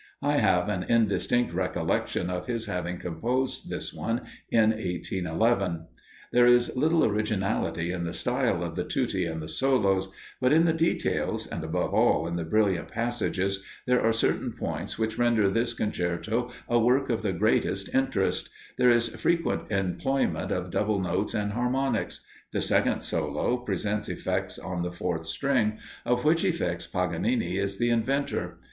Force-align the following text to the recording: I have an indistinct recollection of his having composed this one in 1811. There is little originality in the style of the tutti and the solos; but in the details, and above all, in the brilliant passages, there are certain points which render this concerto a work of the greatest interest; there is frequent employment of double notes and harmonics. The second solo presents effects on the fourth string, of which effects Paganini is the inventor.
I 0.23 0.37
have 0.37 0.67
an 0.67 0.81
indistinct 0.81 1.53
recollection 1.53 2.31
of 2.31 2.47
his 2.47 2.65
having 2.65 2.97
composed 2.97 3.69
this 3.69 3.93
one 3.93 4.21
in 4.49 4.71
1811. 4.71 5.85
There 6.31 6.47
is 6.47 6.75
little 6.75 7.05
originality 7.05 7.91
in 7.91 8.03
the 8.03 8.11
style 8.15 8.63
of 8.63 8.75
the 8.75 8.83
tutti 8.83 9.25
and 9.27 9.43
the 9.43 9.47
solos; 9.47 10.09
but 10.39 10.51
in 10.51 10.65
the 10.65 10.73
details, 10.73 11.45
and 11.45 11.63
above 11.63 11.93
all, 11.93 12.25
in 12.25 12.35
the 12.35 12.43
brilliant 12.43 12.87
passages, 12.87 13.63
there 13.85 14.01
are 14.01 14.11
certain 14.11 14.53
points 14.53 14.97
which 14.97 15.19
render 15.19 15.51
this 15.51 15.75
concerto 15.75 16.49
a 16.67 16.79
work 16.79 17.11
of 17.11 17.21
the 17.21 17.31
greatest 17.31 17.93
interest; 17.93 18.49
there 18.79 18.89
is 18.89 19.09
frequent 19.09 19.71
employment 19.71 20.51
of 20.51 20.71
double 20.71 20.97
notes 20.99 21.35
and 21.35 21.51
harmonics. 21.51 22.21
The 22.53 22.61
second 22.61 23.01
solo 23.01 23.55
presents 23.57 24.09
effects 24.09 24.57
on 24.57 24.81
the 24.81 24.91
fourth 24.91 25.27
string, 25.27 25.77
of 26.07 26.25
which 26.25 26.43
effects 26.43 26.87
Paganini 26.87 27.57
is 27.59 27.77
the 27.77 27.91
inventor. 27.91 28.57